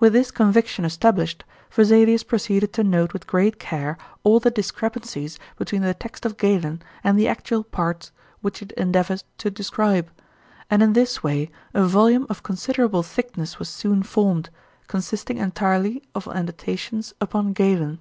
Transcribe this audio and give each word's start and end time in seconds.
With 0.00 0.12
this 0.12 0.32
conviction 0.32 0.84
established, 0.84 1.44
Vesalius 1.70 2.24
proceeded 2.24 2.72
to 2.72 2.82
note 2.82 3.12
with 3.12 3.28
great 3.28 3.60
care 3.60 3.96
all 4.24 4.40
the 4.40 4.50
discrepancies 4.50 5.38
between 5.56 5.82
the 5.82 5.94
text 5.94 6.26
of 6.26 6.36
Galen 6.36 6.82
and 7.04 7.16
the 7.16 7.28
actual 7.28 7.62
parts 7.62 8.10
which 8.40 8.60
it 8.60 8.72
endeavoured 8.72 9.22
to 9.38 9.52
describe, 9.52 10.10
and 10.68 10.82
in 10.82 10.94
this 10.94 11.22
way 11.22 11.48
a 11.74 11.84
volume 11.86 12.26
of 12.28 12.42
considerable 12.42 13.04
thickness 13.04 13.60
was 13.60 13.68
soon 13.68 14.02
formed, 14.02 14.50
consisting 14.88 15.38
entirely 15.38 16.02
of 16.12 16.26
annotations 16.26 17.14
upon 17.20 17.52
Galen. 17.52 18.00